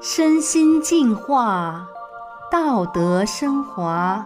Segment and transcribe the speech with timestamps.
[0.00, 1.88] 身心净化，
[2.52, 4.24] 道德升华。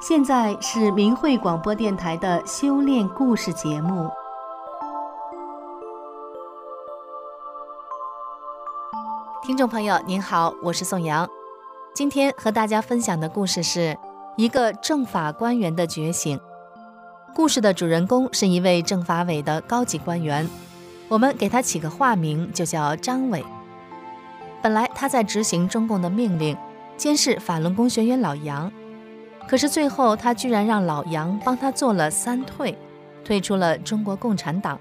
[0.00, 4.08] 现在是明慧广播电台的修炼故事节目。
[9.42, 11.28] 听众朋友您好，我是宋阳。
[11.92, 13.98] 今天和大家分享的故事是
[14.38, 16.40] 一个政法官员的觉醒。
[17.34, 20.48] 故事的主人公是一位政法委的高级官员，
[21.08, 23.44] 我们给他起个化名，就叫张伟。
[24.64, 26.56] 本来他在执行中共的命令，
[26.96, 28.72] 监视法轮功学员老杨，
[29.46, 32.74] 可是最后他居然让老杨帮他做了三退，
[33.22, 34.80] 退出了中国共产党。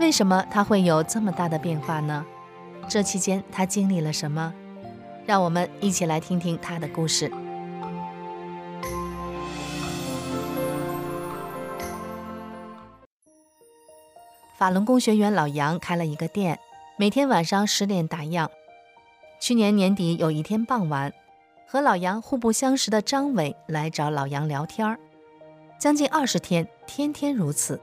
[0.00, 2.26] 为什么他会有这么大的变化呢？
[2.88, 4.52] 这期间他经历了什么？
[5.24, 7.30] 让我们一起来听听他的故事。
[14.58, 16.58] 法轮功学员老杨开了一个店，
[16.96, 18.48] 每天晚上十点打烊。
[19.38, 21.12] 去年年底有一天傍晚，
[21.66, 24.98] 和老杨互不相识的张伟来找老杨聊天儿，
[25.78, 27.80] 将近二十天，天天如此。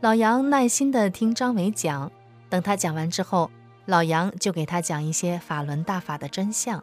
[0.00, 2.10] 老杨耐心地听张伟讲，
[2.48, 3.50] 等他讲完之后，
[3.86, 6.82] 老杨就给他讲一些法轮大法的真相。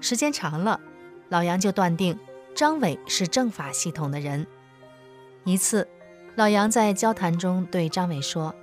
[0.00, 0.80] 时间长了，
[1.28, 2.18] 老杨就断定
[2.54, 4.46] 张伟是政法系统的人。
[5.44, 5.86] 一次，
[6.36, 8.54] 老杨在交谈中对张伟说：“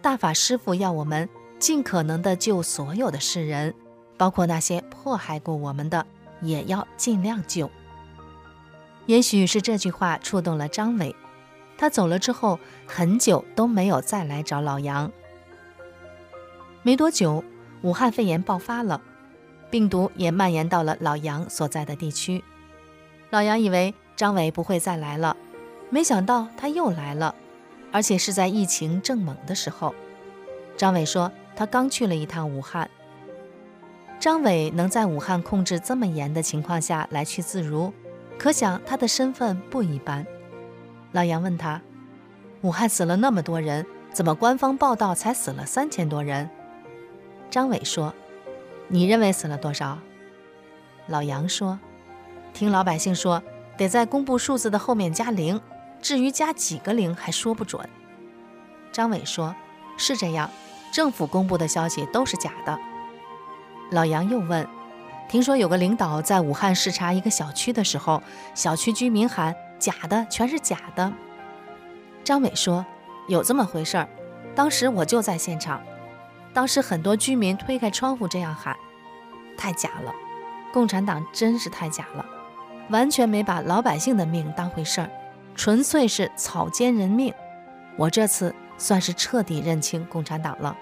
[0.00, 3.74] 大法师父要我们。”尽可能的救所有的世人，
[4.16, 6.06] 包括那些迫害过我们的，
[6.40, 7.68] 也要尽量救。
[9.06, 11.16] 也许是这句话触动了张伟，
[11.76, 15.10] 他走了之后，很久都没有再来找老杨。
[16.82, 17.42] 没多久，
[17.82, 19.00] 武汉肺炎爆发了，
[19.68, 22.44] 病毒也蔓延到了老杨所在的地区。
[23.30, 25.36] 老杨以为张伟不会再来了，
[25.90, 27.34] 没想到他又来了，
[27.90, 29.92] 而且是在疫情正猛的时候。
[30.76, 31.32] 张伟说。
[31.58, 32.88] 他刚去了一趟武汉。
[34.20, 37.92] 张伟能在武汉控制这么严的情况下来去自如，
[38.38, 40.24] 可想他的身份不一般。
[41.10, 41.82] 老杨问他
[42.62, 46.48] ：“武汉死了那么多人，怎么官方报道才死了三千多人？”
[47.50, 48.14] 张伟说
[48.86, 49.98] ：“你认为死了多少？”
[51.08, 51.80] 老杨说
[52.54, 53.42] ：“听老百姓说，
[53.76, 55.60] 得在公布数字的后面加零，
[56.00, 57.88] 至于加几个零还说不准。”
[58.92, 59.56] 张伟说
[59.98, 60.48] ：“是这样。”
[60.90, 62.78] 政府公布的消息都是假的。
[63.90, 64.66] 老杨又问
[65.28, 68.22] ：“听说有个领导在武汉视察一个小区的时候，
[68.54, 71.10] 小区居民喊‘假的，全是假的’。”
[72.22, 72.84] 张伟说
[73.28, 74.08] ：“有这么回事儿，
[74.54, 75.80] 当时我就在现场。
[76.52, 78.76] 当时很多居民推开窗户这样喊，
[79.56, 80.12] 太假了！
[80.72, 82.24] 共产党真是太假了，
[82.90, 85.10] 完全没把老百姓的命当回事儿，
[85.54, 87.32] 纯粹是草菅人命。
[87.96, 90.76] 我这次。”算是彻底认清共产党了，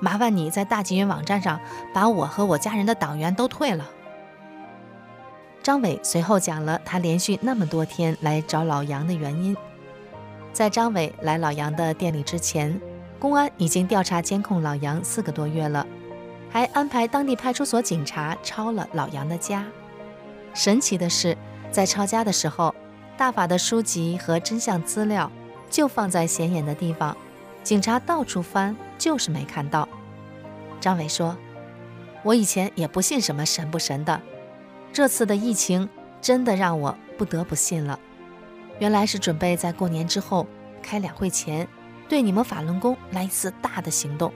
[0.00, 1.58] 麻烦你在大纪元网站上
[1.94, 3.88] 把我和我家人的党员都退了。
[5.62, 9.56] 张伟随后讲了他连续那么多天来找老杨的原因。
[10.52, 12.80] 在张伟来老杨的店里之前，
[13.18, 15.86] 公安已经调查监控老杨四个多月了，
[16.50, 19.64] 还安排当地派出所警察抄了老杨的家。
[20.54, 21.36] 神奇的是，
[21.70, 22.74] 在抄家的时候，
[23.16, 25.30] 大法的书籍和真相资料
[25.68, 27.14] 就放在显眼的地方。
[27.66, 29.88] 警察到处翻，就是没看到。
[30.80, 31.36] 张伟说
[32.22, 34.22] ：“我以前也不信什么神不神的，
[34.92, 35.88] 这次的疫情
[36.20, 37.98] 真的让我不得不信了。
[38.78, 40.46] 原来是准备在过年之后
[40.80, 41.66] 开两会前，
[42.08, 44.32] 对你们法轮功来一次大的行动。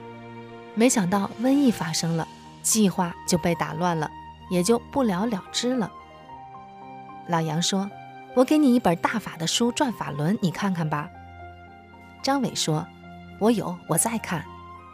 [0.75, 2.27] 没想到瘟疫发生了，
[2.61, 4.11] 计划就被打乱了，
[4.49, 5.89] 也就不了了之了。”
[7.29, 7.89] 老杨说
[8.35, 11.09] ：“我给你一本大法的书《转法轮》，你看看吧。”
[12.21, 12.85] 张伟说。
[13.41, 14.45] 我有，我在看。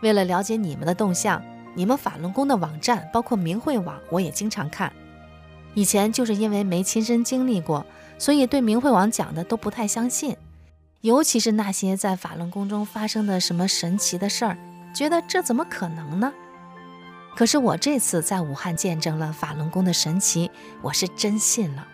[0.02, 1.44] 为了了解你们的动向，
[1.76, 4.90] 你们法轮功的网站，包括明慧网，我也经常看。
[5.74, 7.86] 以前就是因为没亲身经历过，
[8.18, 10.38] 所以对明慧网讲的都不太相信。
[11.02, 14.58] 尤其是那些在法轮功中发生的什么神奇的事儿，
[14.96, 16.32] 觉得这怎么可能呢？
[17.36, 20.50] 可是我这次在武汉见证了法轮功的神奇，
[20.82, 21.86] 我是真信了。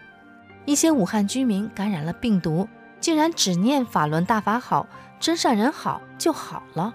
[0.66, 2.70] 一些武汉居民感染了病毒，
[3.02, 4.86] 竟然只念法轮大法好。
[5.24, 6.94] 真善人好就好了。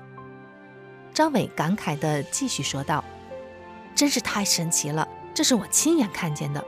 [1.14, 3.02] 张伟感慨地继续说道
[3.96, 6.62] ：“真是太神奇了，这是我亲眼看见的。”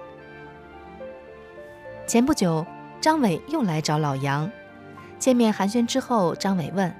[2.08, 2.64] 前不久，
[2.98, 4.50] 张伟又来找老杨，
[5.18, 6.90] 见面寒暄之后，张伟问：“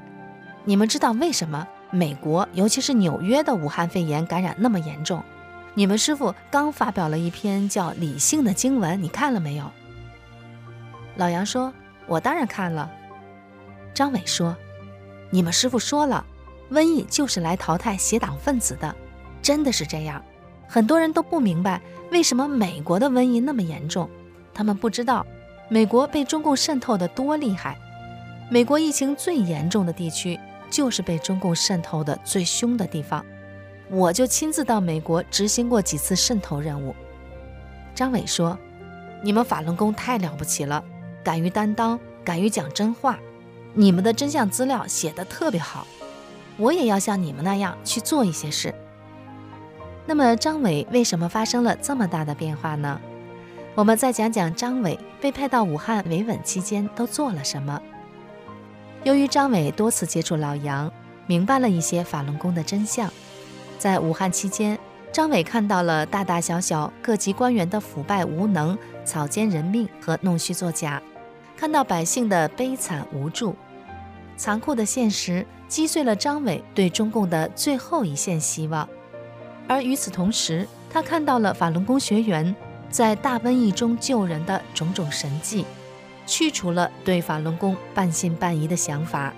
[0.67, 5.25] 你们知道为什么美国，尤其是纽约的武汉肺炎感染那么严重？
[5.73, 9.65] 你们师傅刚发表了一篇叫《理性的经文》，你看了没有？”
[11.17, 11.73] 老杨说
[12.07, 12.91] ：“我当然看了。”
[13.95, 14.57] 张伟说
[15.31, 16.25] ：“你们师傅说了，
[16.71, 18.95] 瘟疫就是来淘汰邪党分子的，
[19.43, 20.23] 真的是这样。
[20.69, 24.09] 很多人都不明白为什么美国的瘟疫那么严重，
[24.55, 25.27] 他们不知道
[25.69, 27.77] 美国被中共渗透得多厉害。
[28.49, 30.39] 美国疫情最严重的地区
[30.71, 33.25] 就是被中共渗透的最凶的地方。
[33.91, 36.95] 我就亲自到美国执行过几次渗透任务。
[37.95, 38.57] 张伟说
[39.23, 40.85] ：“你们法轮功太了不起了，
[41.25, 43.19] 敢于担当，敢于讲真话。”
[43.75, 45.87] 你们的真相资料写得特别好，
[46.57, 48.75] 我也要像你们那样去做一些事。
[50.07, 53.01] 那么张伟为什么发生了这么大的变化呢？
[53.77, 57.81] 我们再讲讲张伟被派到武汉维稳期间都做了什么。
[59.05, 60.91] 由于张伟多次接触老杨，
[61.27, 63.09] 明白了一些法轮功的真相，
[63.79, 64.77] 在武汉期间，
[65.13, 71.01] 张伟看到了大大小小各级官员的腐败无能、草菅人命和弄虚作假。
[71.61, 73.55] 看到百姓的悲惨无助，
[74.35, 78.89] 残酷的现实击碎了张伟对中共的最后一线希望。
[79.69, 82.57] 而与此同时，他看到了法轮功学员
[82.89, 85.67] 在大瘟疫中救人的种种神迹，
[86.27, 89.31] 去除了对法轮功半信半疑的想法。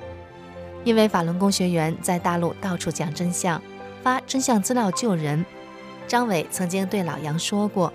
[0.85, 3.61] 因为法轮功学员在大陆到处讲真相，
[4.05, 5.45] 发真相资料救人。
[6.07, 7.93] 张伟曾经对老杨说过：“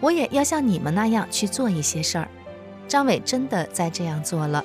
[0.00, 2.28] 我也要像你们那样去做一些事儿。”
[2.90, 4.64] 张伟真的在这样做了。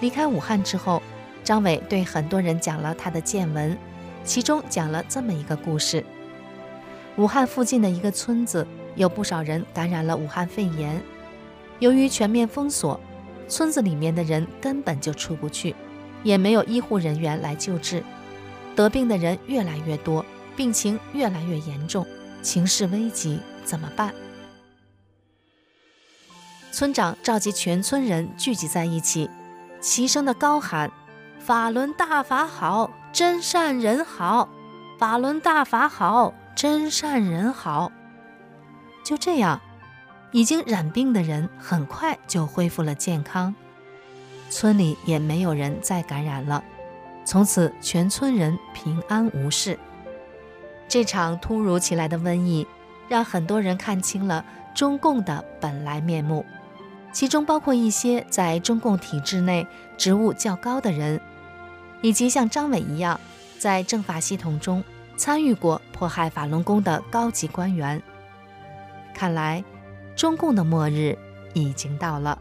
[0.00, 1.02] 离开武汉之后，
[1.42, 3.74] 张伟对很多人讲了他的见闻，
[4.22, 6.04] 其中讲了这么一个故事：
[7.16, 8.66] 武汉附近的一个村子
[8.96, 11.02] 有不少人感染了武汉肺炎，
[11.78, 13.00] 由于全面封锁，
[13.48, 15.74] 村子里面的人根本就出不去，
[16.22, 18.04] 也没有医护人员来救治，
[18.76, 20.22] 得病的人越来越多，
[20.54, 22.06] 病情越来越严重，
[22.42, 24.12] 情势危急，怎么办？
[26.70, 29.28] 村长召集全村人聚集在一起，
[29.80, 30.90] 齐声的高喊
[31.40, 34.48] ：“法轮大法好，真善人好！
[34.98, 37.90] 法轮大法好，真善人好！”
[39.02, 39.60] 就这样，
[40.30, 43.54] 已经染病的人很快就恢复了健康，
[44.50, 46.62] 村里也没有人再感染了，
[47.24, 49.78] 从此全村人平安无事。
[50.86, 52.66] 这场突如其来的瘟疫，
[53.08, 54.44] 让很多人看清了
[54.74, 56.44] 中共的本来面目。
[57.12, 59.66] 其中包括一些在中共体制内
[59.96, 61.20] 职务较高的人，
[62.02, 63.18] 以及像张伟一样
[63.58, 64.84] 在政法系统中
[65.16, 68.00] 参与过迫害法轮功的高级官员。
[69.14, 69.64] 看来，
[70.14, 71.18] 中共的末日
[71.54, 72.38] 已经到了。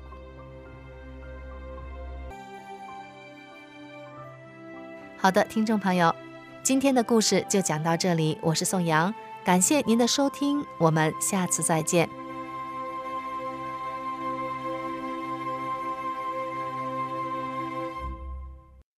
[5.18, 6.14] 好的，听众朋友，
[6.62, 9.12] 今天的故事就讲到这里，我是宋阳，
[9.44, 12.08] 感谢您的收听，我们下次再见。